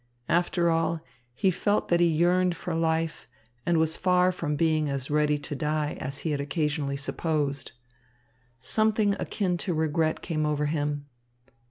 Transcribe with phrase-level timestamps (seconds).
[0.29, 1.01] After all,
[1.35, 3.27] he felt that he yearned for life
[3.67, 7.73] and was far from being as ready to die as he had occasionally supposed.
[8.59, 11.05] Something akin to regret came over him.